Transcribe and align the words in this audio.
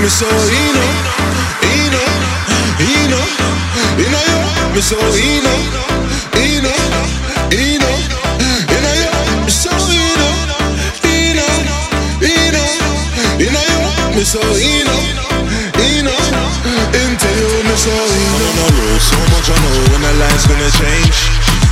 me 0.00 0.08
so 0.08 0.26
Eno, 0.26 0.86
Eno, 1.62 2.02
Eno, 2.78 3.20
Eno, 3.96 4.20
yo, 4.30 4.40
me 4.74 4.80
so 4.80 4.96
Eno, 5.16 5.54
Eno, 6.36 6.74
Eno, 7.50 7.90
Eno, 8.74 8.90
yo, 9.02 9.12
me 9.44 9.50
so 9.50 9.70
Eno, 9.70 10.28
Eno, 11.04 11.46
Eno, 12.20 12.64
Eno, 13.40 13.60
yo, 13.70 13.80
me 14.14 14.24
so 14.24 14.40
Eno, 14.40 14.96
Eno, 15.80 16.16
into 16.92 17.28
you, 17.38 17.50
me 17.64 17.76
so 17.76 17.92
Eno. 17.92 18.46
I'm 18.46 18.58
on 18.64 18.72
a 18.72 18.80
road, 18.80 19.00
so 19.00 19.18
much 19.32 19.48
I 19.48 19.56
know 19.62 19.76
when 19.92 20.02
the 20.02 20.12
line's 20.20 20.46
gonna 20.46 20.70
change. 20.76 21.18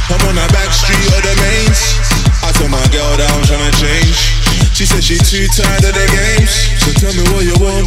I'm 0.09 0.21
on 0.29 0.39
a 0.39 0.47
back 0.53 0.73
street 0.73 1.09
of 1.13 1.23
the 1.23 1.35
mains. 1.43 2.01
I 2.43 2.53
told 2.53 2.71
my 2.71 2.87
girl 2.89 3.17
that 3.17 3.31
I'm 3.33 3.43
tryna 3.45 3.73
change. 3.81 4.17
She 4.75 4.85
said 4.87 5.05
she 5.05 5.17
too 5.19 5.47
tired 5.57 5.85
of 5.85 5.95
the 5.95 6.07
games 6.13 6.34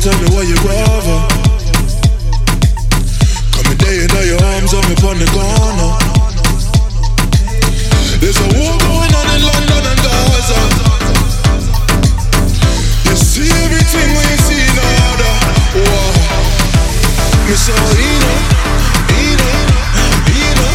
tell 0.07 0.21
me 0.21 0.29
what 0.35 0.47
you 0.47 0.55
rather. 0.63 1.19
Come 3.51 3.67
and 3.67 3.79
day 3.79 4.03
into 4.03 4.21
your 4.23 4.39
arms, 4.55 4.71
I'm 4.73 4.87
upon 4.95 5.19
the 5.19 5.27
corner. 5.35 5.91
There's 8.21 8.39
a 8.39 8.47
war 8.55 8.75
going 8.87 9.13
on 9.19 9.27
in 9.35 9.41
London 9.51 9.83
and 9.91 9.99
Gaza. 10.07 10.59
You 13.03 13.15
see 13.19 13.51
everything 13.65 14.09
we 14.19 14.27
see 14.47 14.63
in 14.71 14.77
order. 14.95 15.33
War. 15.75 16.07
Miss 17.47 17.67
Alina, 17.67 18.33
Ina, 19.27 19.51
Ina, 20.39 20.67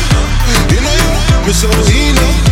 Ina, 0.77 1.46
Miss 1.46 1.64
Alina. 1.64 2.52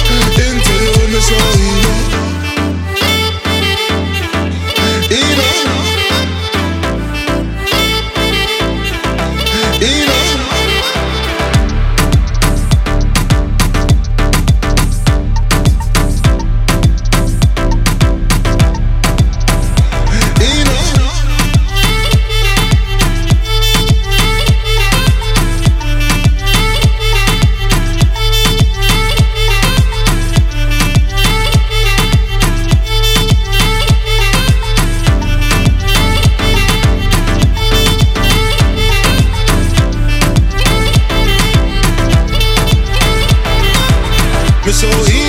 Me 44.63 44.71
so 44.71 45.20